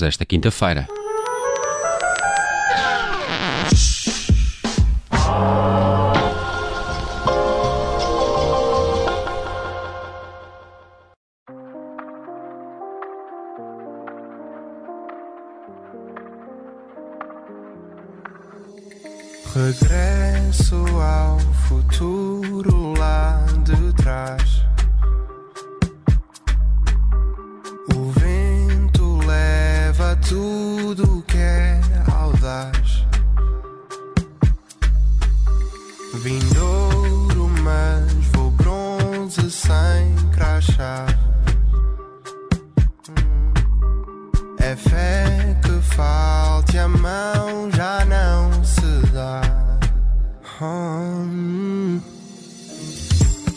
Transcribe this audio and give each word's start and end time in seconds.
desta 0.00 0.26
quinta-feira. 0.26 0.88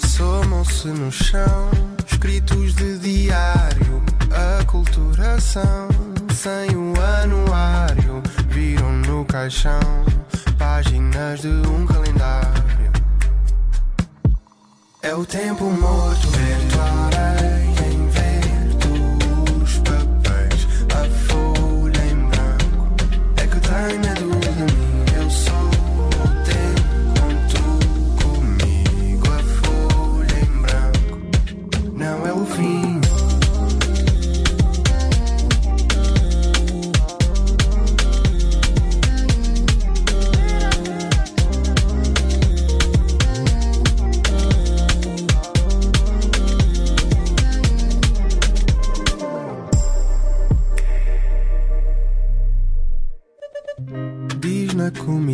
Somam-se 0.07 0.87
no 0.87 1.11
chão, 1.11 1.69
escritos 2.05 2.73
de 2.75 2.97
diário, 2.99 4.03
aculturação, 4.59 5.89
sem 6.33 6.75
o 6.75 6.93
anuário, 7.21 8.21
viram 8.49 8.91
no 9.07 9.25
caixão, 9.25 9.79
páginas 10.57 11.41
de 11.41 11.47
um 11.47 11.85
calendário. 11.85 12.91
É 15.01 15.13
o 15.13 15.25
tempo 15.25 15.65
morto, 15.65 16.27
verto 16.29 16.79
areia 16.79 17.66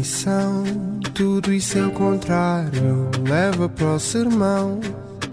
comissão, 0.04 0.66
tudo 1.14 1.54
isso 1.54 1.78
é 1.78 1.88
o 1.88 1.92
contrário. 1.92 3.10
Leva 3.26 3.70
para 3.70 3.94
o 3.94 4.00
sermão, 4.00 4.82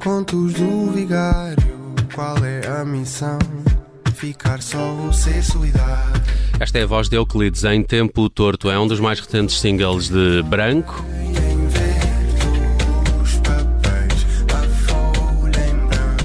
contos 0.00 0.52
do 0.54 0.92
vigário. 0.92 1.76
Qual 2.14 2.36
é 2.44 2.64
a 2.68 2.84
missão? 2.84 3.36
Ficar 4.14 4.62
só 4.62 4.92
você 4.94 5.42
solidário. 5.42 6.22
Esta 6.60 6.78
é 6.78 6.84
a 6.84 6.86
voz 6.86 7.08
de 7.08 7.16
Euclides 7.16 7.64
em 7.64 7.82
Tempo 7.82 8.30
Torto. 8.30 8.70
É 8.70 8.78
um 8.78 8.86
dos 8.86 9.00
mais 9.00 9.18
recentes 9.18 9.58
singles 9.58 10.08
de 10.08 10.40
Branco. 10.44 11.04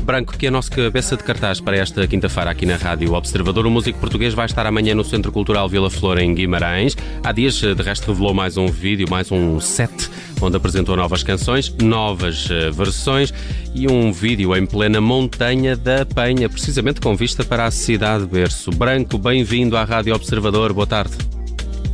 Branco. 0.06 0.38
Que 0.38 0.46
é 0.46 0.50
a 0.50 0.52
nossa 0.52 0.70
cabeça 0.70 1.18
de 1.18 1.24
cartaz 1.24 1.60
para 1.60 1.76
esta 1.76 2.08
quinta-feira 2.08 2.52
aqui 2.52 2.66
na 2.66 2.78
Rádio 2.78 3.14
Observador. 3.14 3.66
O 3.66 3.72
músico 3.72 4.00
português 4.00 4.34
vai 4.34 4.46
estar 4.46 4.66
amanhã 4.66 4.94
no 4.94 5.04
Centro 5.04 5.32
Cultural 5.32 5.68
Vila 5.68 5.90
Flor, 5.90 6.20
em 6.20 6.34
Guimarães. 6.34 6.96
Há 7.24 7.32
dias, 7.32 7.56
de 7.56 7.74
resto, 7.82 8.12
revelou 8.12 8.34
mais 8.34 8.56
um 8.56 8.68
vídeo, 8.68 9.08
mais 9.10 9.32
um 9.32 9.60
set, 9.60 10.10
onde 10.40 10.56
apresentou 10.56 10.96
novas 10.96 11.24
canções, 11.24 11.74
novas 11.82 12.48
eh, 12.52 12.70
versões 12.70 13.34
e 13.74 13.88
um 13.88 14.12
vídeo 14.12 14.56
em 14.56 14.66
plena 14.66 15.02
montanha 15.02 15.76
da 15.76 16.06
Penha, 16.06 16.48
precisamente 16.48 17.02
com 17.02 17.16
vista 17.16 17.44
para 17.44 17.66
a 17.66 17.72
cidade 17.72 18.26
berço. 18.26 18.72
Branco, 18.72 19.18
bem-vindo 19.18 19.76
à 19.76 19.84
Rádio 19.84 20.14
Observador. 20.14 20.72
Boa 20.72 20.88
tarde. 20.88 21.35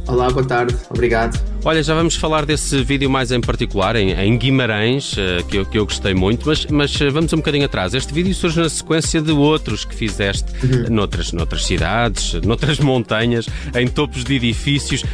Olá, 0.08 0.30
boa 0.30 0.46
tarde, 0.46 0.76
obrigado. 0.90 1.40
Olha, 1.64 1.82
já 1.84 1.94
vamos 1.94 2.16
falar 2.16 2.46
desse 2.46 2.84
vídeo 2.84 3.10
mais 3.10 3.32
em 3.32 3.40
particular, 3.40 3.96
em, 3.96 4.12
em 4.12 4.38
Guimarães, 4.38 5.16
eh, 5.18 5.44
que 5.48 5.58
eu, 5.58 5.66
que 5.66 5.78
eu 5.78 5.86
gostei 5.86 6.14
muito, 6.14 6.48
mas, 6.48 6.66
mas 6.66 7.00
eh, 7.00 7.10
vamos 7.10 7.32
um 7.34 7.38
bocadinho 7.38 7.66
atrás. 7.66 7.94
Este 7.94 8.12
vídeo 8.12 8.34
surge 8.34 8.60
na 8.60 8.68
sequência 8.68 9.22
de 9.22 9.32
outros 9.32 9.86
que 9.86 9.94
fizeste 9.94 10.52
eh, 10.64 10.90
noutras, 10.90 11.32
noutras 11.32 11.66
cidades, 11.66 12.34
noutras 12.44 12.80
montanhas, 12.80 13.48
em 13.76 13.88
topos 13.88 14.24
de 14.24 14.36
edifícios. 14.36 15.06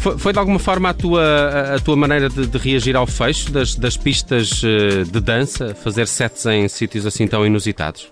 Foi, 0.00 0.16
foi 0.16 0.32
de 0.32 0.38
alguma 0.38 0.58
forma 0.58 0.88
a 0.88 0.94
tua, 0.94 1.74
a, 1.74 1.78
tua 1.78 1.94
maneira 1.94 2.30
de, 2.30 2.46
de 2.46 2.58
reagir 2.58 2.96
ao 2.96 3.06
fecho 3.06 3.52
das, 3.52 3.74
das 3.74 3.98
pistas 3.98 4.62
eh, 4.64 5.04
de 5.04 5.20
dança, 5.20 5.74
fazer 5.74 6.08
sets 6.08 6.46
em 6.46 6.66
sítios 6.66 7.04
assim 7.04 7.28
tão 7.28 7.46
inusitados? 7.46 8.10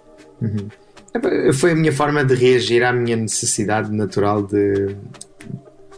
Foi 1.55 1.73
a 1.73 1.75
minha 1.75 1.93
forma 1.93 2.23
de 2.23 2.35
reagir 2.35 2.85
à 2.85 2.93
minha 2.93 3.17
necessidade 3.17 3.91
natural 3.91 4.47
de 4.47 4.95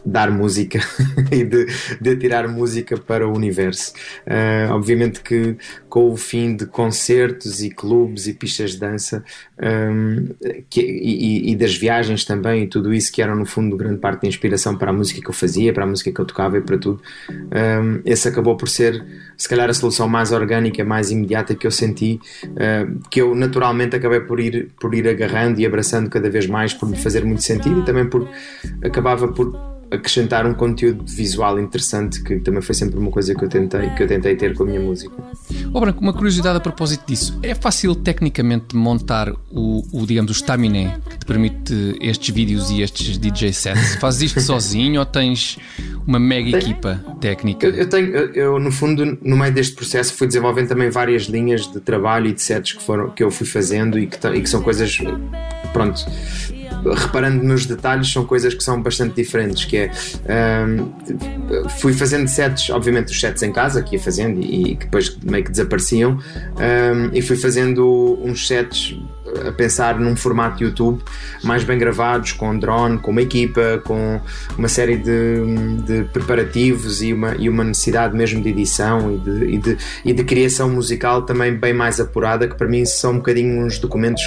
dar 0.05 0.31
música 0.31 0.79
e 1.31 1.43
de, 1.43 1.67
de 1.99 2.15
tirar 2.15 2.47
música 2.47 2.97
para 2.97 3.27
o 3.27 3.35
universo. 3.35 3.93
Uh, 4.25 4.71
obviamente 4.73 5.21
que 5.21 5.55
com 5.87 6.11
o 6.11 6.17
fim 6.17 6.55
de 6.55 6.65
concertos 6.65 7.61
e 7.61 7.69
clubes 7.69 8.27
e 8.27 8.33
pistas 8.33 8.71
de 8.71 8.79
dança 8.79 9.23
um, 9.61 10.27
que, 10.69 10.81
e, 10.81 11.51
e, 11.51 11.55
das 11.55 11.75
viagens 11.75 12.25
também 12.25 12.63
e 12.63 12.67
tudo 12.67 12.93
isso 12.93 13.11
que 13.11 13.21
eram 13.21 13.35
no 13.35 13.45
fundo 13.45 13.75
grande 13.77 13.99
parte 13.99 14.21
da 14.21 14.27
inspiração 14.27 14.75
para 14.77 14.89
a 14.89 14.93
música 14.93 15.21
que 15.21 15.29
eu 15.29 15.33
fazia, 15.33 15.73
para 15.73 15.83
a 15.83 15.87
música 15.87 16.11
que 16.11 16.19
eu 16.19 16.25
tocava 16.25 16.57
e 16.57 16.61
para 16.61 16.77
tudo, 16.77 17.01
um, 17.29 18.01
esse 18.05 18.27
acabou 18.27 18.55
por 18.55 18.67
ser 18.67 19.03
se 19.37 19.49
calhar 19.49 19.69
a 19.69 19.73
solução 19.73 20.07
mais 20.07 20.31
orgânica, 20.31 20.83
mais 20.83 21.11
imediata 21.11 21.55
que 21.55 21.65
eu 21.65 21.71
senti, 21.71 22.19
uh, 22.45 22.99
que 23.09 23.21
eu 23.21 23.35
naturalmente 23.35 23.95
acabei 23.95 24.21
por 24.21 24.39
ir, 24.39 24.71
por 24.79 24.95
ir 24.95 25.07
agarrando 25.07 25.59
e 25.59 25.65
abraçando 25.65 26.09
cada 26.09 26.29
vez 26.29 26.47
mais 26.47 26.73
por 26.73 26.87
me 26.87 26.97
fazer 26.97 27.25
muito 27.25 27.43
sentido 27.43 27.81
e 27.81 27.85
também 27.85 28.07
por 28.07 28.27
acabava 28.83 29.27
por 29.27 29.71
acrescentar 29.91 30.45
um 30.45 30.53
conteúdo 30.53 31.03
visual 31.05 31.59
interessante 31.59 32.23
que 32.23 32.39
também 32.39 32.61
foi 32.61 32.73
sempre 32.73 32.97
uma 32.97 33.11
coisa 33.11 33.35
que 33.35 33.43
eu 33.43 33.49
tentei 33.49 33.89
que 33.89 34.03
eu 34.03 34.07
tentei 34.07 34.35
ter 34.35 34.55
com 34.55 34.63
a 34.63 34.65
minha 34.65 34.79
música. 34.79 35.13
Oh, 35.73 35.79
Branco, 35.79 36.01
uma 36.01 36.13
curiosidade 36.13 36.57
a 36.57 36.59
propósito 36.61 37.05
disso. 37.05 37.37
É 37.43 37.53
fácil 37.53 37.93
tecnicamente 37.93 38.75
montar 38.75 39.31
o, 39.51 39.83
o 39.91 40.05
digamos, 40.05 40.31
o 40.31 40.33
staminé 40.33 40.97
que 41.09 41.19
te 41.19 41.25
permite 41.25 41.97
estes 41.99 42.33
vídeos 42.33 42.71
e 42.71 42.81
estes 42.81 43.17
DJ 43.17 43.51
sets? 43.53 43.95
Fazes 43.95 44.21
isto 44.21 44.39
sozinho 44.39 44.99
ou 44.99 45.05
tens 45.05 45.57
uma 46.07 46.19
mega 46.19 46.57
equipa 46.57 47.03
técnica? 47.19 47.67
Eu, 47.67 47.75
eu 47.75 47.89
tenho, 47.89 48.07
eu, 48.07 48.33
eu, 48.33 48.59
no 48.59 48.71
fundo, 48.71 49.17
no 49.21 49.37
meio 49.37 49.53
deste 49.53 49.75
processo 49.75 50.13
fui 50.13 50.27
desenvolvendo 50.27 50.69
também 50.69 50.89
várias 50.89 51.23
linhas 51.23 51.67
de 51.71 51.79
trabalho 51.81 52.27
e 52.27 52.33
de 52.33 52.41
sets 52.41 52.73
que, 52.73 52.83
foram, 52.83 53.09
que 53.09 53.23
eu 53.23 53.29
fui 53.29 53.45
fazendo 53.45 53.99
e 53.99 54.07
que, 54.07 54.27
e 54.27 54.41
que 54.41 54.49
são 54.49 54.61
coisas, 54.61 54.97
pronto, 55.73 56.05
reparando 56.95 57.43
nos 57.43 57.65
detalhes, 57.65 58.11
são 58.11 58.25
coisas 58.25 58.53
que 58.53 58.63
são 58.63 58.81
bastante 58.81 59.15
diferentes. 59.15 59.65
Que 59.65 59.77
é 59.77 59.91
um, 60.65 61.69
fui 61.79 61.93
fazendo 61.93 62.27
sets, 62.27 62.69
obviamente, 62.69 63.11
os 63.11 63.19
sets 63.19 63.43
em 63.43 63.51
casa 63.51 63.81
que 63.81 63.95
ia 63.95 64.01
fazendo 64.01 64.41
e, 64.41 64.75
que 64.75 64.85
depois 64.85 65.17
meio 65.23 65.43
que 65.43 65.51
desapareciam, 65.51 66.17
um, 66.17 67.09
e 67.13 67.21
fui 67.21 67.37
fazendo 67.37 68.19
uns 68.23 68.47
sets 68.47 68.95
a 69.47 69.51
pensar 69.51 69.99
num 69.99 70.15
formato 70.15 70.63
YouTube 70.63 71.01
mais 71.43 71.63
bem 71.63 71.77
gravados, 71.77 72.31
com 72.31 72.57
drone, 72.57 72.97
com 72.97 73.11
uma 73.11 73.21
equipa, 73.21 73.81
com 73.83 74.19
uma 74.57 74.67
série 74.67 74.97
de, 74.97 75.41
de 75.85 76.03
preparativos 76.05 77.01
e 77.01 77.13
uma, 77.13 77.35
e 77.35 77.49
uma 77.49 77.63
necessidade 77.63 78.15
mesmo 78.15 78.41
de 78.41 78.49
edição 78.49 79.13
e 79.13 79.17
de, 79.17 79.45
e, 79.45 79.57
de, 79.57 79.77
e 80.05 80.13
de 80.13 80.23
criação 80.23 80.69
musical 80.69 81.23
também 81.23 81.55
bem 81.55 81.73
mais 81.73 81.99
apurada, 81.99 82.47
que 82.47 82.55
para 82.55 82.67
mim 82.67 82.85
são 82.85 83.13
um 83.13 83.17
bocadinho 83.17 83.65
uns 83.65 83.79
documentos 83.79 84.23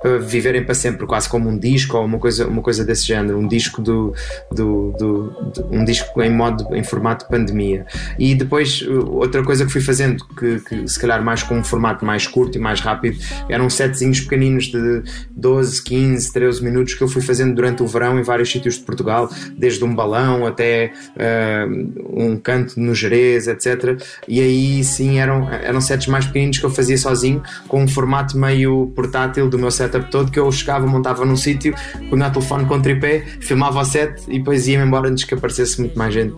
para 0.00 0.18
viverem 0.18 0.64
para 0.64 0.74
sempre, 0.74 1.06
quase 1.06 1.28
como 1.28 1.48
um 1.48 1.58
disco 1.58 1.96
ou 1.96 2.04
uma 2.04 2.18
coisa, 2.18 2.46
uma 2.46 2.62
coisa 2.62 2.84
desse 2.84 3.06
género, 3.06 3.38
um 3.38 3.46
disco 3.46 3.82
do, 3.82 4.14
do, 4.50 4.92
do, 4.98 5.64
um 5.70 5.84
disco 5.84 6.22
em 6.22 6.30
modo 6.30 6.74
em 6.74 6.82
formato 6.82 7.24
de 7.24 7.30
pandemia. 7.30 7.86
E 8.18 8.34
depois 8.34 8.82
outra 9.06 9.42
coisa 9.42 9.64
que 9.64 9.72
fui 9.72 9.80
fazendo, 9.80 10.24
que, 10.38 10.60
que 10.60 10.88
se 10.88 10.98
calhar 10.98 11.22
mais 11.22 11.42
com 11.42 11.58
um 11.58 11.64
formato 11.64 12.04
mais 12.04 12.26
curto 12.26 12.56
e 12.56 12.60
mais 12.60 12.80
rápido, 12.80 13.18
eram 13.48 13.68
setzinhos 13.68 14.20
pequeninos 14.20 14.43
pequeninos 14.44 14.64
de 14.66 15.02
12, 15.30 15.82
15, 15.82 16.32
13 16.32 16.64
minutos 16.64 16.94
que 16.94 17.02
eu 17.02 17.08
fui 17.08 17.22
fazendo 17.22 17.54
durante 17.54 17.82
o 17.82 17.86
verão 17.86 18.18
em 18.18 18.22
vários 18.22 18.50
sítios 18.50 18.74
de 18.76 18.82
Portugal, 18.82 19.30
desde 19.56 19.82
um 19.84 19.94
balão 19.94 20.46
até 20.46 20.92
uh, 21.16 22.22
um 22.22 22.36
canto 22.36 22.78
no 22.78 22.94
Jerez, 22.94 23.48
etc. 23.48 24.00
E 24.28 24.40
aí 24.40 24.84
sim 24.84 25.18
eram, 25.18 25.50
eram 25.50 25.80
sets 25.80 26.06
mais 26.06 26.26
pequeninos 26.26 26.58
que 26.58 26.64
eu 26.64 26.70
fazia 26.70 26.98
sozinho, 26.98 27.42
com 27.68 27.82
um 27.82 27.88
formato 27.88 28.36
meio 28.36 28.92
portátil 28.94 29.48
do 29.48 29.58
meu 29.58 29.70
setup 29.70 30.10
todo, 30.10 30.30
que 30.30 30.38
eu 30.38 30.50
chegava, 30.52 30.86
montava 30.86 31.24
num 31.24 31.36
sítio, 31.36 31.74
punha 32.10 32.28
o 32.28 32.30
telefone 32.30 32.66
com 32.66 32.74
o 32.74 32.82
tripé, 32.82 33.24
filmava 33.40 33.80
o 33.80 33.84
set 33.84 34.22
e 34.28 34.38
depois 34.38 34.68
ia-me 34.68 34.86
embora 34.86 35.08
antes 35.08 35.24
que 35.24 35.34
aparecesse 35.34 35.80
muito 35.80 35.98
mais 35.98 36.12
gente. 36.12 36.34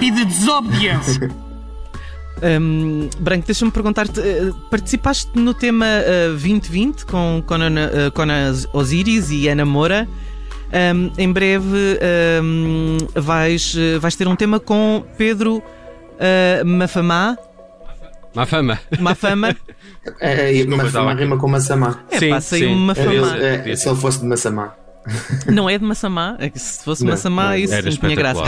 e 0.00 0.10
de 0.10 0.24
desobediência. 0.24 1.30
Um, 2.42 3.08
Branco, 3.20 3.46
deixa-me 3.46 3.70
perguntar-te: 3.70 4.20
uh, 4.20 4.54
participaste 4.70 5.30
no 5.38 5.54
tema 5.54 5.86
uh, 5.86 6.30
2020 6.30 7.06
com 7.06 7.42
Conan, 7.46 7.70
uh, 7.70 8.12
Conan 8.12 8.52
Osiris 8.72 9.30
e 9.30 9.48
Ana 9.48 9.64
Moura. 9.64 10.08
Um, 10.72 11.12
em 11.16 11.32
breve 11.32 12.00
um, 12.42 12.98
vais, 13.14 13.76
vais 14.00 14.16
ter 14.16 14.26
um 14.26 14.34
tema 14.34 14.58
com 14.58 15.04
Pedro 15.16 15.58
uh, 15.58 16.64
Mafamá. 16.64 17.38
Mafama. 18.34 18.80
Mafama. 18.98 19.56
É, 20.20 20.60
é, 20.60 20.64
uma 20.64 21.12
aqui. 21.12 21.22
rima 21.22 21.38
com 21.38 21.48
Massamá. 21.48 22.00
É, 22.10 22.18
Sim, 22.18 22.30
passa 22.30 22.56
aí 22.56 22.74
Mafamá. 22.74 23.38
É, 23.38 23.70
é, 23.70 23.76
se 23.76 23.88
ele 23.88 23.96
fosse 23.96 24.20
de 24.20 24.26
Massamá. 24.26 24.74
Não 25.46 25.70
é 25.70 25.78
de 25.78 25.84
Massamá. 25.84 26.36
É 26.38 26.50
que 26.50 26.58
se 26.58 26.82
fosse 26.82 27.04
Não, 27.04 27.12
Massamá, 27.12 27.50
não, 27.50 27.56
isso 27.56 27.74
não 27.74 27.92
tinha 27.92 28.16
graça. 28.16 28.42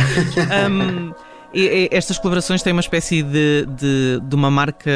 Um, 0.70 1.12
e- 1.64 1.88
estas 1.90 2.18
colaborações 2.18 2.62
têm 2.62 2.72
uma 2.72 2.80
espécie 2.80 3.22
de, 3.22 3.66
de, 3.78 4.20
de 4.22 4.34
uma 4.34 4.50
marca 4.50 4.90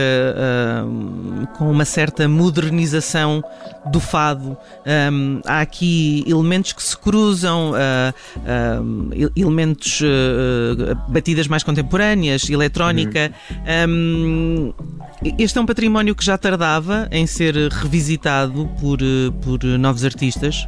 um, 0.87 1.47
com 1.57 1.71
uma 1.71 1.85
certa 1.85 2.29
modernização 2.29 3.43
do 3.91 4.01
fado. 4.01 4.57
Um, 5.13 5.41
há 5.47 5.61
aqui 5.61 6.25
elementos 6.27 6.73
que 6.73 6.83
se 6.83 6.97
cruzam, 6.97 7.73
uh, 7.73 9.11
ele- 9.13 9.33
elementos, 9.37 10.01
uh, 10.01 10.05
uh, 10.93 11.11
batidas 11.13 11.49
mais 11.49 11.63
contemporâneas, 11.63 12.49
eletrónica. 12.51 13.33
Um, 13.89 14.73
este 15.39 15.59
é 15.59 15.61
um 15.61 15.67
património 15.67 16.15
que 16.15 16.25
já 16.25 16.37
tardava 16.39 17.09
em 17.11 17.27
ser 17.27 17.55
revisitado 17.71 18.69
por, 18.81 19.01
uh, 19.03 19.33
por 19.43 19.63
novos 19.65 20.05
artistas. 20.05 20.67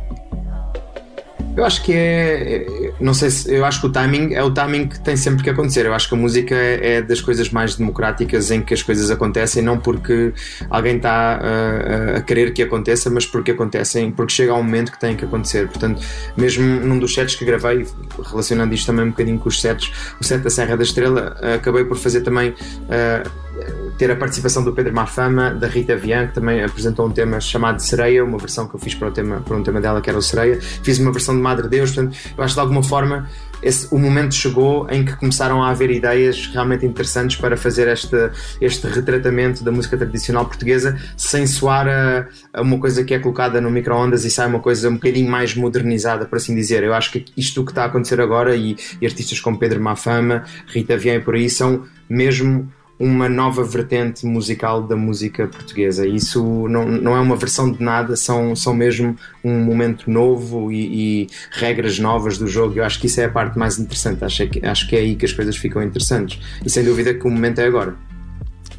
Eu 1.56 1.64
acho 1.66 1.82
que 1.82 1.92
é. 1.92 2.81
Não 3.02 3.14
sei 3.14 3.30
se. 3.30 3.52
Eu 3.52 3.64
acho 3.64 3.80
que 3.80 3.86
o 3.86 3.90
timing 3.90 4.32
é 4.34 4.42
o 4.42 4.50
timing 4.50 4.86
que 4.86 5.00
tem 5.00 5.16
sempre 5.16 5.42
que 5.42 5.50
acontecer. 5.50 5.84
Eu 5.86 5.94
acho 5.94 6.08
que 6.08 6.14
a 6.14 6.18
música 6.18 6.54
é 6.54 6.82
é 6.82 7.02
das 7.02 7.20
coisas 7.20 7.50
mais 7.50 7.76
democráticas 7.76 8.50
em 8.50 8.60
que 8.60 8.74
as 8.74 8.82
coisas 8.82 9.10
acontecem, 9.10 9.62
não 9.62 9.78
porque 9.78 10.32
alguém 10.70 10.96
está 10.96 11.40
uh, 11.40 12.16
a 12.16 12.20
querer 12.20 12.52
que 12.52 12.62
aconteça, 12.62 13.10
mas 13.10 13.26
porque 13.26 13.52
acontecem, 13.52 14.10
porque 14.10 14.32
chega 14.32 14.54
um 14.54 14.62
momento 14.62 14.92
que 14.92 15.00
tem 15.00 15.16
que 15.16 15.24
acontecer. 15.24 15.68
Portanto, 15.68 16.02
mesmo 16.36 16.64
num 16.64 16.98
dos 16.98 17.14
sets 17.14 17.34
que 17.34 17.44
gravei, 17.44 17.86
relacionando 18.30 18.74
isto 18.74 18.86
também 18.86 19.04
um 19.04 19.10
bocadinho 19.10 19.38
com 19.38 19.48
os 19.48 19.60
sets, 19.60 19.90
o 20.20 20.24
set 20.24 20.42
da 20.42 20.50
Serra 20.50 20.76
da 20.76 20.82
Estrela, 20.82 21.36
uh, 21.40 21.54
acabei 21.54 21.84
por 21.84 21.96
fazer 21.96 22.20
também. 22.22 22.50
uh, 22.50 23.51
ter 23.98 24.10
a 24.10 24.16
participação 24.16 24.64
do 24.64 24.72
Pedro 24.72 24.94
Mafama, 24.94 25.50
da 25.50 25.66
Rita 25.66 25.96
Vian, 25.96 26.28
que 26.28 26.34
também 26.34 26.62
apresentou 26.62 27.06
um 27.06 27.10
tema 27.10 27.40
chamado 27.40 27.80
Sereia, 27.80 28.24
uma 28.24 28.38
versão 28.38 28.66
que 28.68 28.74
eu 28.74 28.80
fiz 28.80 28.94
para, 28.94 29.08
o 29.08 29.10
tema, 29.10 29.40
para 29.40 29.56
um 29.56 29.62
tema 29.62 29.80
dela 29.80 30.00
que 30.00 30.08
era 30.08 30.18
o 30.18 30.22
Sereia. 30.22 30.60
Fiz 30.60 30.98
uma 30.98 31.12
versão 31.12 31.34
de 31.34 31.40
Madre 31.40 31.68
Deus, 31.68 31.92
portanto, 31.92 32.16
eu 32.36 32.44
acho 32.44 32.54
que 32.54 32.60
de 32.60 32.60
alguma 32.60 32.82
forma 32.82 33.28
esse, 33.62 33.86
o 33.94 33.98
momento 33.98 34.34
chegou 34.34 34.88
em 34.90 35.04
que 35.04 35.14
começaram 35.14 35.62
a 35.62 35.70
haver 35.70 35.90
ideias 35.90 36.48
realmente 36.48 36.84
interessantes 36.84 37.36
para 37.36 37.56
fazer 37.56 37.86
este, 37.88 38.16
este 38.60 38.88
retratamento 38.88 39.62
da 39.62 39.70
música 39.70 39.96
tradicional 39.96 40.44
portuguesa 40.44 40.98
sem 41.16 41.46
soar 41.46 41.86
a, 41.86 42.26
a 42.52 42.60
uma 42.60 42.78
coisa 42.78 43.04
que 43.04 43.14
é 43.14 43.18
colocada 43.20 43.60
no 43.60 43.70
micro-ondas 43.70 44.24
e 44.24 44.30
sai 44.30 44.48
uma 44.48 44.58
coisa 44.58 44.88
um 44.88 44.94
bocadinho 44.94 45.30
mais 45.30 45.54
modernizada, 45.54 46.26
por 46.26 46.36
assim 46.36 46.54
dizer. 46.54 46.82
Eu 46.82 46.92
acho 46.92 47.12
que 47.12 47.24
isto 47.36 47.64
que 47.64 47.70
está 47.70 47.84
a 47.84 47.86
acontecer 47.86 48.20
agora 48.20 48.56
e, 48.56 48.76
e 49.00 49.06
artistas 49.06 49.38
como 49.38 49.58
Pedro 49.58 49.80
Mafama, 49.80 50.44
Rita 50.66 50.96
Vian 50.96 51.16
e 51.16 51.20
por 51.20 51.36
aí 51.36 51.48
são 51.48 51.84
mesmo 52.08 52.68
uma 52.98 53.28
nova 53.28 53.64
vertente 53.64 54.24
musical 54.24 54.82
da 54.82 54.94
música 54.94 55.48
portuguesa. 55.48 56.06
Isso 56.06 56.68
não, 56.68 56.86
não 56.86 57.16
é 57.16 57.20
uma 57.20 57.36
versão 57.36 57.70
de 57.70 57.82
nada, 57.82 58.16
são, 58.16 58.54
são 58.54 58.74
mesmo 58.74 59.16
um 59.42 59.58
momento 59.58 60.10
novo 60.10 60.70
e, 60.70 61.24
e 61.24 61.26
regras 61.50 61.98
novas 61.98 62.38
do 62.38 62.46
jogo. 62.46 62.78
Eu 62.78 62.84
acho 62.84 63.00
que 63.00 63.06
isso 63.06 63.20
é 63.20 63.24
a 63.24 63.30
parte 63.30 63.58
mais 63.58 63.78
interessante. 63.78 64.24
Acho 64.24 64.46
que, 64.46 64.64
acho 64.64 64.88
que 64.88 64.96
é 64.96 65.00
aí 65.00 65.16
que 65.16 65.24
as 65.24 65.32
coisas 65.32 65.56
ficam 65.56 65.82
interessantes. 65.82 66.38
E 66.64 66.70
sem 66.70 66.84
dúvida 66.84 67.12
que 67.12 67.26
o 67.26 67.30
momento 67.30 67.60
é 67.60 67.66
agora. 67.66 67.96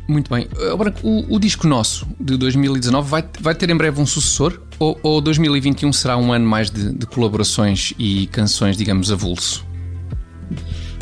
Muito 0.07 0.33
bem. 0.33 0.47
Agora, 0.71 0.93
o, 1.01 1.35
o 1.35 1.39
disco 1.39 1.65
nosso 1.67 2.07
de 2.19 2.37
2019 2.37 3.09
vai, 3.09 3.23
vai 3.39 3.55
ter 3.55 3.69
em 3.69 3.75
breve 3.75 4.01
um 4.01 4.05
sucessor? 4.05 4.59
Ou, 4.79 4.99
ou 5.01 5.21
2021 5.21 5.93
será 5.93 6.17
um 6.17 6.33
ano 6.33 6.45
mais 6.45 6.69
de, 6.69 6.91
de 6.93 7.05
colaborações 7.05 7.93
e 7.97 8.27
canções, 8.27 8.75
digamos, 8.75 9.11
avulso? 9.11 9.65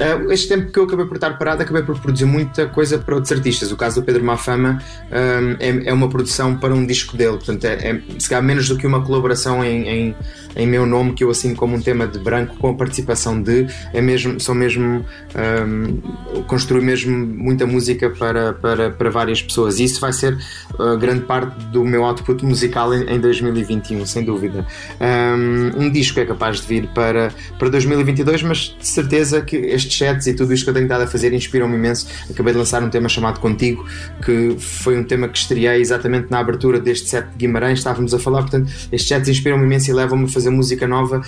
Uh, 0.01 0.31
este 0.31 0.47
tempo 0.47 0.71
que 0.71 0.79
eu 0.79 0.85
acabei 0.85 1.05
por 1.05 1.15
estar 1.15 1.37
parado, 1.37 1.61
acabei 1.61 1.83
por 1.83 1.99
produzir 1.99 2.25
muita 2.25 2.65
coisa 2.65 2.97
para 2.97 3.13
outros 3.13 3.31
artistas. 3.31 3.71
O 3.71 3.77
caso 3.77 4.01
do 4.01 4.05
Pedro 4.05 4.23
Mafama 4.23 4.81
um, 5.11 5.51
é, 5.59 5.89
é 5.89 5.93
uma 5.93 6.09
produção 6.09 6.57
para 6.57 6.73
um 6.73 6.83
disco 6.83 7.15
dele, 7.15 7.37
portanto, 7.37 7.65
é, 7.65 7.73
é 7.73 8.01
se 8.17 8.27
calhar 8.27 8.43
menos 8.43 8.67
do 8.67 8.77
que 8.77 8.87
uma 8.87 9.03
colaboração 9.05 9.63
em, 9.63 9.87
em, 9.87 10.15
em 10.55 10.67
meu 10.67 10.87
nome, 10.87 11.13
que 11.13 11.23
eu 11.23 11.29
assino 11.29 11.55
como 11.55 11.75
um 11.75 11.81
tema 11.81 12.07
de 12.07 12.17
branco, 12.17 12.57
com 12.57 12.69
a 12.69 12.73
participação 12.73 13.39
de. 13.39 13.67
É 13.93 14.01
mesmo, 14.01 14.39
são 14.39 14.55
mesmo. 14.55 15.05
Um, 15.35 16.41
construir 16.47 16.81
mesmo 16.81 17.15
muita 17.15 17.67
música 17.67 18.09
para, 18.09 18.53
para, 18.53 18.89
para 18.89 19.09
várias 19.09 19.41
pessoas. 19.41 19.79
E 19.79 19.83
isso 19.83 20.01
vai 20.01 20.13
ser 20.13 20.37
uh, 20.79 20.97
grande 20.97 21.21
parte 21.25 21.53
do 21.65 21.85
meu 21.85 22.03
output 22.03 22.43
musical 22.43 22.93
em, 22.93 23.03
em 23.07 23.19
2021, 23.19 24.05
sem 24.05 24.23
dúvida. 24.23 24.65
Um, 24.99 25.85
um 25.85 25.91
disco 25.91 26.19
é 26.19 26.25
capaz 26.25 26.61
de 26.61 26.67
vir 26.67 26.87
para, 26.87 27.31
para 27.59 27.69
2022, 27.69 28.43
mas 28.43 28.57
de 28.79 28.87
certeza 28.87 29.41
que 29.41 29.57
estes 29.91 29.97
sets 29.97 30.27
e 30.27 30.33
tudo 30.33 30.53
isto 30.53 30.63
que 30.63 30.69
eu 30.69 30.73
tenho 30.73 30.85
estado 30.85 31.03
a 31.03 31.07
fazer 31.07 31.33
inspiram-me 31.33 31.75
imenso. 31.75 32.07
Acabei 32.29 32.53
de 32.53 32.59
lançar 32.59 32.81
um 32.81 32.89
tema 32.89 33.09
chamado 33.09 33.39
Contigo, 33.39 33.85
que 34.23 34.55
foi 34.57 34.97
um 34.97 35.03
tema 35.03 35.27
que 35.27 35.37
estreiei 35.37 35.81
exatamente 35.81 36.31
na 36.31 36.39
abertura 36.39 36.79
deste 36.79 37.09
set 37.09 37.27
de 37.29 37.37
Guimarães. 37.37 37.79
Estávamos 37.79 38.13
a 38.13 38.19
falar, 38.19 38.41
portanto, 38.41 38.71
estes 38.91 39.07
sets 39.07 39.27
inspiram-me 39.27 39.65
imenso 39.65 39.91
e 39.91 39.93
levam-me 39.93 40.25
a 40.25 40.27
fazer 40.27 40.49
música 40.49 40.87
nova 40.87 41.21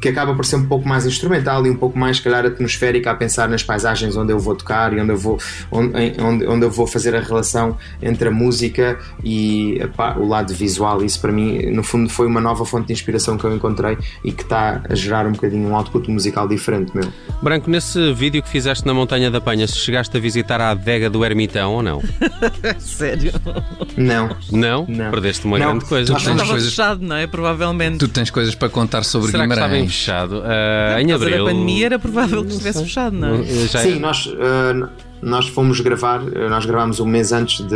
que 0.00 0.08
acaba 0.08 0.34
por 0.34 0.44
ser 0.44 0.56
um 0.56 0.66
pouco 0.66 0.88
mais 0.88 1.04
instrumental 1.06 1.66
e 1.66 1.70
um 1.70 1.76
pouco 1.76 1.98
mais, 1.98 2.16
se 2.18 2.22
calhar, 2.22 2.44
atmosférica 2.46 3.10
a 3.10 3.14
pensar 3.14 3.48
nas 3.48 3.62
paisagens 3.62 4.16
onde 4.16 4.32
eu 4.32 4.38
vou 4.38 4.54
tocar 4.54 4.92
e 4.92 5.00
onde 5.00 5.10
eu 5.12 5.16
vou, 5.16 5.38
onde, 5.70 5.92
onde, 6.20 6.46
onde 6.46 6.64
eu 6.66 6.70
vou 6.70 6.86
fazer 6.86 7.14
a 7.14 7.20
relação 7.20 7.76
entre 8.02 8.28
a 8.28 8.30
música 8.30 8.98
e 9.22 9.78
epá, 9.80 10.14
o 10.16 10.26
lado 10.26 10.54
visual. 10.54 11.04
Isso 11.04 11.20
para 11.20 11.30
mim, 11.32 11.66
no 11.70 11.82
fundo, 11.82 12.08
foi 12.08 12.26
uma 12.26 12.40
nova 12.40 12.64
fonte 12.64 12.86
de 12.88 12.92
inspiração 12.92 13.36
que 13.36 13.44
eu 13.44 13.54
encontrei 13.54 13.98
e 14.24 14.32
que 14.32 14.42
está 14.42 14.82
a 14.88 14.94
gerar 14.94 15.26
um 15.26 15.32
bocadinho 15.32 15.68
um 15.68 15.76
output 15.76 16.10
musical 16.10 16.48
diferente 16.48 16.92
meu. 16.94 17.08
Branco, 17.42 17.68
nesse 17.70 18.12
vídeo 18.12 18.42
que 18.42 18.48
fizeste 18.48 18.86
na 18.86 18.94
Montanha 18.94 19.30
da 19.30 19.40
Penha, 19.40 19.66
se 19.66 19.76
chegaste 19.76 20.16
a 20.16 20.20
visitar 20.20 20.60
a 20.60 20.70
adega 20.70 21.10
do 21.10 21.24
Ermitão 21.24 21.72
ou 21.74 21.82
não? 21.82 22.02
Sério? 22.78 23.32
Não. 23.96 24.36
Não? 24.50 24.86
Não. 24.88 25.10
Perdeste 25.10 25.44
uma 25.46 25.58
Não. 25.58 25.66
grande 25.70 25.84
coisa. 25.84 26.12
Nós 26.12 26.22
tens 26.22 26.32
Estava 26.32 26.50
coisas- 26.50 26.68
fechado, 26.70 27.02
não 27.04 27.16
é? 27.16 27.26
Provavelmente. 27.26 27.98
Tu 27.98 28.08
tens 28.08 28.30
coisas 28.30 28.54
para 28.54 28.68
contar 28.68 29.02
sobre 29.04 29.30
Será 29.30 29.44
Guimarães. 29.44 29.89
Fechado? 29.90 30.42
Ah, 30.44 31.00
em 31.00 31.12
abril. 31.12 31.44
da 31.44 31.50
pandemia 31.50 31.86
era 31.86 31.98
provável 31.98 32.42
que 32.44 32.52
estivesse 32.52 32.82
fechado, 32.82 33.16
não 33.16 33.36
é? 33.36 33.44
Já 33.44 33.80
Sim, 33.80 33.98
nós, 33.98 34.26
uh, 34.26 34.88
nós 35.22 35.46
fomos 35.48 35.80
gravar, 35.80 36.20
nós 36.22 36.64
gravámos 36.64 37.00
um 37.00 37.06
mês 37.06 37.32
antes 37.32 37.60
de, 37.66 37.68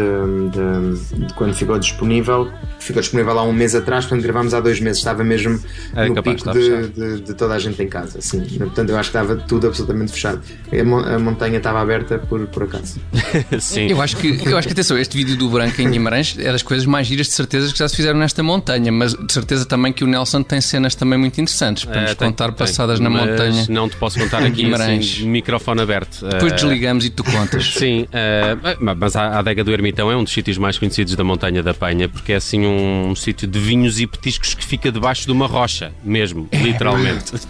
de- 0.51 1.27
de 1.27 1.35
quando 1.35 1.55
ficou 1.55 1.79
disponível. 1.79 2.51
Ficou 2.79 3.01
disponível 3.01 3.39
há 3.39 3.43
um 3.43 3.53
mês 3.53 3.75
atrás, 3.75 4.05
portanto 4.05 4.23
gravámos 4.25 4.53
há 4.55 4.61
dois 4.61 4.79
meses. 4.81 4.99
Estava 4.99 5.25
mesmo 5.25 5.59
É 5.95 6.09
no 6.09 6.15
capaz 6.15 6.37
de 6.37 6.43
pico 6.43 6.59
de, 6.59 6.89
de- 6.89 7.21
de 7.23 7.35
toda 7.35 7.55
a 7.55 7.59
gente 7.59 7.83
em 7.83 7.89
casa. 7.89 8.21
Sim. 8.21 8.43
Portanto, 8.59 8.91
eu 8.91 8.99
acho 8.99 9.11
que 9.11 9.17
estava 9.19 9.37
tudo 9.37 9.67
absolutamente 9.67 10.13
fechado. 10.13 10.41
A, 10.73 10.85
mon- 10.85 11.01
a 11.05 11.19
montanha 11.19 11.57
estava 11.59 11.81
aberta 11.81 12.19
por, 12.19 12.47
por 12.47 12.65
acaso. 12.65 13.01
Sim. 13.59 13.87
Eu 13.89 14.01
acho 14.03 14.17
que, 14.17 14.41
eu 14.47 14.57
acho 14.59 14.69
que 14.69 14.73
atenção, 14.73 14.99
este 14.99 15.17
vídeo 15.17 15.37
do 15.37 15.49
Branco 15.49 15.81
em 15.81 15.91
Guimarães 15.91 16.37
é 16.39 16.53
das 16.53 16.63
coisas 16.63 16.85
mais 16.87 17.07
giras 17.07 17.27
de 17.27 17.33
certeza 17.33 17.73
que 17.73 17.79
já 17.79 17.89
se 17.89 17.97
fizeram 17.97 18.19
nesta 18.19 18.43
montanha, 18.43 18.93
mas 18.93 19.15
de 19.15 19.33
certeza 19.33 19.65
também 19.65 19.93
que 19.93 20.05
o 20.05 20.07
Nelson 20.07 20.43
tem 20.43 20.61
cenas 20.61 20.95
também 20.95 21.19
muito 21.19 21.41
interessantes 21.41 21.85
para 21.85 22.03
nos 22.03 22.11
Ah, 22.11 22.15
tem- 22.15 22.29
contar 22.29 22.49
tem. 22.49 22.57
passadas 22.57 23.01
na 23.01 23.09
Mas 23.11 23.29
montanha. 23.31 23.67
Não 23.71 23.89
te 23.89 23.97
posso 23.97 24.19
contar 24.19 24.39
aqui 24.39 24.63
Guimarães. 24.65 25.15
assim, 25.17 25.29
microfone 25.29 25.81
aberto. 25.81 26.27
Depois 26.27 26.53
Ah, 26.53 26.57
desligamos 26.57 27.05
e 27.07 27.11
tu 27.11 27.25
contas. 27.37 27.73
Sim, 27.75 28.07
eh, 28.13 28.57
mas 28.97 29.17
a 29.17 29.39
adega 29.39 29.63
do 29.65 29.73
Ermitão 29.73 30.11
é 30.11 30.17
um 30.17 30.23
dos 30.25 30.33
sítios 30.33 30.57
mais 30.59 30.79
conhecidos 30.79 31.15
da 31.17 31.25
Montanha 31.25 31.63
da 31.63 31.75
Penha, 31.75 32.09
porque 32.09 32.33
é 32.33 32.37
assim 32.37 32.67
um 32.67 33.15
sítio 33.15 33.47
de 33.49 33.59
vinhos 33.59 33.99
e 34.01 34.07
petiscos 34.07 34.55
que 34.55 34.65
fica 34.65 34.91
debaixo 34.93 35.27
de 35.27 35.33
uma 35.33 35.47
rocha, 35.47 35.93
mesmo, 36.03 36.49
literalmente. 36.53 37.33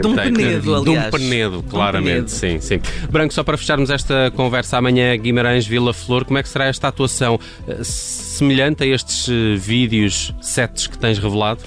De 0.00 0.06
um 0.06 0.14
penedo, 0.14 0.62
De 0.84 0.90
um 0.90 0.92
aliás. 0.94 1.10
penedo, 1.10 1.50
De 1.60 1.66
um 1.66 1.68
claramente, 1.70 2.10
penedo. 2.10 2.30
sim, 2.30 2.60
sim. 2.60 2.80
Branco, 3.10 3.32
só 3.34 3.42
para 3.42 3.56
fecharmos 3.56 3.90
esta 3.90 4.30
conversa 4.36 4.78
amanhã, 4.78 5.16
Guimarães, 5.16 5.66
Vila 5.66 5.92
Flor, 5.92 6.24
como 6.24 6.38
é 6.38 6.42
que 6.42 6.48
será 6.48 6.66
esta 6.66 6.88
atuação? 6.88 7.38
Eh, 7.66 7.78
Semelhante 7.82 8.82
a 8.84 8.86
estes 8.86 9.28
eh, 9.28 9.56
vídeos, 9.56 10.34
sets 10.40 10.86
que 10.86 10.96
tens 10.98 11.18
revelado? 11.18 11.60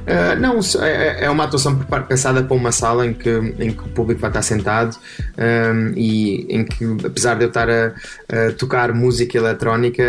Uh, 0.00 0.40
não, 0.40 0.60
se- 0.62 0.78
é, 0.78 1.24
é 1.24 1.30
uma 1.30 1.44
atuação 1.44 1.76
pensada 2.08 2.42
para 2.42 2.56
uma 2.56 2.72
sala 2.72 3.06
em 3.06 3.12
que, 3.12 3.30
em 3.30 3.70
que 3.72 3.80
o 3.82 3.88
público 3.88 4.20
vai 4.20 4.30
estar 4.30 4.42
sentado 4.42 4.96
um, 5.38 5.92
e 5.96 6.46
em 6.48 6.64
que, 6.64 6.84
apesar 7.06 7.34
de 7.36 7.44
eu 7.44 7.48
estar 7.48 7.68
a, 7.68 7.92
a 8.28 8.52
tocar 8.58 8.92
música 8.92 9.36
eletrónica, 9.36 10.02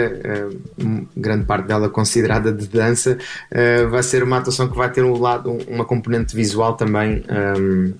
um, 0.83 1.05
grande 1.15 1.45
parte 1.45 1.67
dela 1.67 1.89
considerada 1.89 2.51
de 2.51 2.67
dança, 2.67 3.17
uh, 3.51 3.89
vai 3.89 4.01
ser 4.01 4.23
uma 4.23 4.37
atuação 4.37 4.67
que 4.69 4.77
vai 4.77 4.89
ter 4.91 5.03
um 5.03 5.19
lado, 5.19 5.51
uma 5.67 5.85
componente 5.85 6.35
visual 6.35 6.73
também. 6.73 7.23
um, 7.57 7.93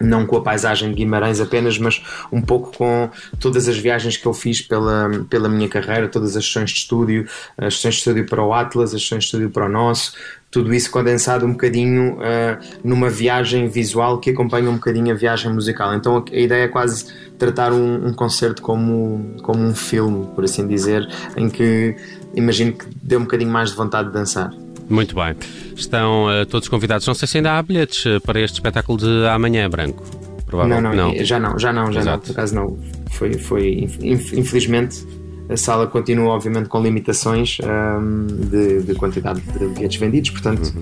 não 0.00 0.26
com 0.26 0.36
a 0.36 0.40
paisagem 0.40 0.90
de 0.90 0.96
Guimarães 0.96 1.40
apenas, 1.40 1.78
mas 1.78 2.02
um 2.32 2.40
pouco 2.40 2.76
com 2.76 3.10
todas 3.38 3.68
as 3.68 3.76
viagens 3.76 4.16
que 4.16 4.26
eu 4.26 4.34
fiz 4.34 4.60
pela, 4.60 5.10
pela 5.30 5.48
minha 5.48 5.68
carreira, 5.68 6.08
todas 6.08 6.36
as 6.36 6.44
sessões 6.44 6.70
de 6.70 6.78
estúdio, 6.78 7.26
as 7.56 7.74
sessões 7.74 7.94
de 7.94 8.00
estúdio 8.00 8.26
para 8.26 8.42
o 8.42 8.52
Atlas, 8.52 8.94
as 8.94 9.02
sessões 9.02 9.24
de 9.24 9.26
estúdio 9.26 9.50
para 9.50 9.66
o 9.66 9.68
nosso, 9.68 10.14
tudo 10.54 10.72
isso 10.72 10.88
condensado 10.90 11.44
um 11.44 11.50
bocadinho 11.52 12.18
ah, 12.20 12.60
numa 12.84 13.10
viagem 13.10 13.66
visual 13.68 14.20
que 14.20 14.30
acompanha 14.30 14.70
um 14.70 14.74
bocadinho 14.74 15.12
a 15.12 15.16
viagem 15.16 15.52
musical. 15.52 15.92
Então 15.94 16.16
a, 16.16 16.24
a 16.30 16.38
ideia 16.38 16.64
é 16.64 16.68
quase 16.68 17.12
tratar 17.36 17.72
um, 17.72 18.06
um 18.06 18.12
concerto 18.12 18.62
como, 18.62 19.34
como 19.42 19.60
um 19.60 19.74
filme, 19.74 20.28
por 20.34 20.44
assim 20.44 20.66
dizer, 20.66 21.08
em 21.36 21.48
que 21.48 21.96
imagino 22.34 22.72
que 22.72 22.86
dê 23.02 23.16
um 23.16 23.22
bocadinho 23.22 23.50
mais 23.50 23.70
de 23.70 23.76
vontade 23.76 24.08
de 24.08 24.14
dançar. 24.14 24.63
Muito 24.88 25.14
bem. 25.14 25.34
Estão 25.76 26.30
eh, 26.30 26.44
todos 26.44 26.68
convidados. 26.68 27.06
Não 27.06 27.14
sei 27.14 27.26
se 27.26 27.38
ainda 27.38 27.58
há 27.58 27.62
bilhetes 27.62 28.04
eh, 28.06 28.18
para 28.20 28.40
este 28.40 28.54
espetáculo 28.54 28.98
de 28.98 29.26
amanhã, 29.28 29.68
Branco. 29.68 30.02
Não, 30.04 30.44
Provavelmente 30.44 30.96
não, 30.96 31.12
não. 31.14 31.24
já 31.24 31.40
não, 31.40 31.58
já 31.58 31.72
não, 31.72 31.86
já 31.86 31.92
não, 31.92 32.00
Exato. 32.12 32.26
por 32.26 32.32
acaso 32.32 32.54
não. 32.54 32.78
Foi, 33.10 33.32
foi 33.34 33.88
inf- 34.00 34.32
infelizmente 34.34 35.04
a 35.48 35.56
sala 35.56 35.86
continua 35.86 36.30
obviamente 36.34 36.68
com 36.68 36.80
limitações 36.82 37.58
ahm, 37.62 38.26
de, 38.50 38.82
de 38.82 38.94
quantidade 38.94 39.40
de 39.40 39.66
bilhetes 39.66 39.98
vendidos, 39.98 40.30
portanto. 40.30 40.72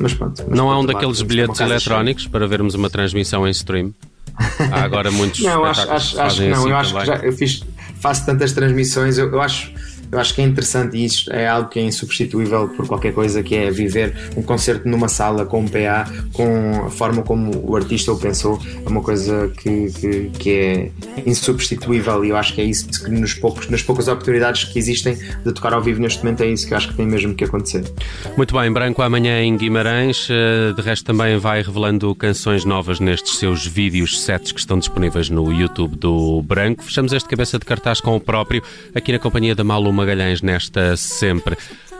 Mas 0.00 0.14
pronto. 0.14 0.38
mas 0.38 0.48
Uhum. 0.48 0.54
Não 0.56 0.70
há 0.70 0.74
por 0.76 0.80
um 0.82 0.86
daqueles 0.86 1.18
lado, 1.18 1.28
bilhetes 1.28 1.60
eletrónicos 1.60 2.26
para 2.26 2.46
vermos 2.46 2.74
uma 2.74 2.88
transmissão 2.90 3.46
em 3.46 3.50
stream? 3.50 3.92
Há 4.70 4.82
agora 4.84 5.10
muitos. 5.10 5.40
Não, 5.44 5.64
acho, 5.64 5.90
acho, 5.90 6.14
que 6.14 6.20
acho 6.20 6.36
que 6.42 6.48
não. 6.48 6.58
assim 6.60 6.70
eu 6.70 6.76
acho 6.76 6.94
que 6.94 7.00
também. 7.00 7.18
já 7.20 7.26
eu 7.26 7.32
fiz, 7.32 7.64
faço 8.00 8.24
tantas 8.24 8.52
transmissões, 8.52 9.18
eu, 9.18 9.30
eu 9.30 9.40
acho. 9.40 9.71
Eu 10.12 10.18
acho 10.20 10.34
que 10.34 10.42
é 10.42 10.44
interessante 10.44 10.94
e 10.94 11.06
isso 11.06 11.32
é 11.32 11.48
algo 11.48 11.70
que 11.70 11.78
é 11.78 11.82
insubstituível 11.82 12.68
por 12.68 12.86
qualquer 12.86 13.14
coisa 13.14 13.42
que 13.42 13.54
é 13.54 13.70
viver 13.70 14.14
um 14.36 14.42
concerto 14.42 14.86
numa 14.86 15.08
sala 15.08 15.46
com 15.46 15.60
um 15.60 15.66
PA, 15.66 16.06
com 16.34 16.84
a 16.86 16.90
forma 16.90 17.22
como 17.22 17.50
o 17.66 17.74
artista 17.74 18.12
o 18.12 18.18
pensou, 18.18 18.60
é 18.84 18.88
uma 18.90 19.00
coisa 19.00 19.50
que, 19.56 19.90
que, 19.90 20.30
que 20.38 20.50
é 20.50 20.90
insubstituível 21.24 22.22
e 22.26 22.28
eu 22.28 22.36
acho 22.36 22.52
que 22.52 22.60
é 22.60 22.64
isso 22.64 22.88
que 23.02 23.10
nos 23.10 23.32
poucos, 23.32 23.70
nas 23.70 23.82
poucas 23.82 24.06
oportunidades 24.06 24.64
que 24.64 24.78
existem 24.78 25.14
de 25.14 25.52
tocar 25.54 25.72
ao 25.72 25.80
vivo 25.80 25.98
neste 26.02 26.22
momento 26.22 26.42
é 26.42 26.48
isso 26.48 26.66
que 26.66 26.74
eu 26.74 26.76
acho 26.76 26.88
que 26.88 26.94
tem 26.94 27.06
mesmo 27.06 27.34
que 27.34 27.44
acontecer. 27.44 27.82
Muito 28.36 28.54
bem, 28.54 28.70
Branco 28.70 29.00
amanhã 29.00 29.42
em 29.42 29.56
Guimarães. 29.56 30.28
eh, 30.30 30.74
De 30.74 30.82
resto, 30.82 31.06
também 31.06 31.38
vai 31.38 31.62
revelando 31.62 32.14
canções 32.14 32.66
novas 32.66 33.00
nestes 33.00 33.38
seus 33.38 33.66
vídeos 33.66 34.22
sets 34.22 34.52
que 34.52 34.60
estão 34.60 34.78
disponíveis 34.78 35.30
no 35.30 35.50
YouTube 35.50 35.96
do 35.96 36.42
Branco. 36.42 36.82
Fechamos 36.84 37.14
este 37.14 37.26
cabeça 37.30 37.58
de 37.58 37.64
cartaz 37.64 37.98
com 37.98 38.14
o 38.14 38.20
próprio, 38.20 38.62
aqui 38.94 39.10
na 39.10 39.18
companhia 39.18 39.54
da 39.54 39.64
Malu 39.64 40.01
Magalhães, 40.02 40.42
nesta 40.42 40.96
sempre. 40.96 41.56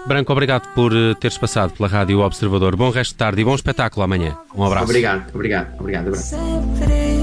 Branco, 0.06 0.32
obrigado 0.32 0.66
por 0.75 0.92
eh, 0.92 1.14
teres 1.21 1.38
passado 1.38 1.73
pela 1.75 1.88
Rádio 1.88 2.18
Observador. 2.18 2.75
Bom 2.75 2.90
resto 2.90 3.12
de 3.12 3.18
tarde 3.18 3.40
e 3.42 3.44
bom 3.44 3.54
espetáculo 3.54 4.02
amanhã. 4.02 4.37
Um 4.54 4.64
abraço. 4.64 4.87
Obrigado, 4.87 5.32
obrigado, 5.32 5.78
obrigado. 5.78 6.16
Sempre 6.16 7.23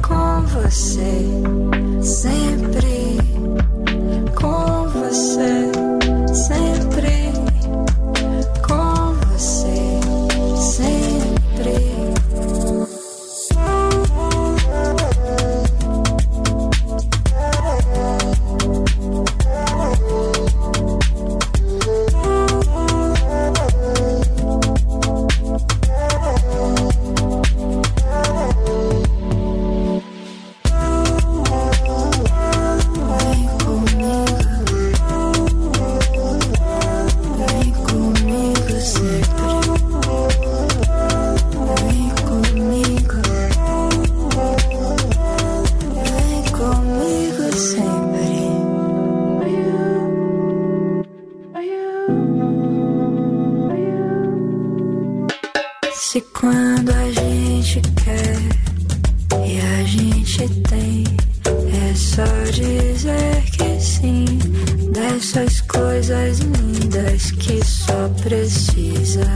com 0.00 0.42
você, 0.42 1.24
sempre 2.00 2.45
que 67.16 67.64
só 67.64 68.08
precisa 68.22 69.35